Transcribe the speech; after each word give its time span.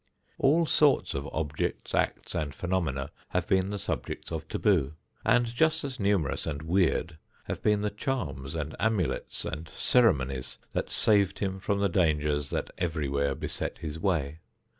All 0.39 0.65
sorts 0.65 1.13
of 1.13 1.27
objects, 1.31 1.93
acts 1.93 2.33
and 2.33 2.55
phenomena 2.55 3.11
have 3.29 3.45
been 3.47 3.69
the 3.69 3.77
subjects 3.77 4.31
of 4.31 4.47
taboo, 4.47 4.95
and 5.23 5.45
just 5.45 5.83
as 5.83 5.99
numerous 5.99 6.47
and 6.47 6.63
weird 6.63 7.19
have 7.43 7.61
been 7.61 7.81
the 7.81 7.91
charms 7.91 8.55
and 8.55 8.75
amulets 8.79 9.45
and 9.45 9.69
ceremonies 9.69 10.57
that 10.73 10.89
saved 10.89 11.37
him 11.37 11.59
from 11.59 11.77
the 11.81 11.87
dangers 11.87 12.49
that 12.49 12.71
everywhere 12.79 13.35
beset 13.35 13.77
his 13.77 13.99
way. 13.99 14.39